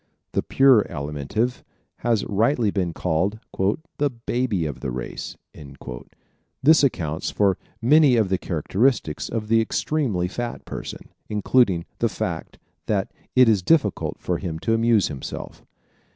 The 0.31 0.41
pure 0.41 0.83
Alimentive 0.85 1.61
has 1.97 2.25
rightly 2.25 2.71
been 2.71 2.91
called 2.91 3.39
"the 3.99 4.09
baby 4.09 4.65
of 4.65 4.79
the 4.79 4.89
race." 4.89 5.37
This 6.63 6.83
accounts 6.83 7.29
for 7.29 7.59
many 7.83 8.15
of 8.15 8.29
the 8.29 8.39
characteristics 8.39 9.29
of 9.29 9.47
the 9.47 9.61
extremely 9.61 10.27
fat 10.27 10.65
person, 10.65 11.09
including 11.29 11.85
the 11.99 12.09
fact 12.09 12.57
that 12.87 13.11
it 13.35 13.47
is 13.47 13.61
difficult 13.61 14.17
for 14.17 14.39
him 14.39 14.57
to 14.61 14.73
amuse 14.73 15.09
himself. 15.09 15.63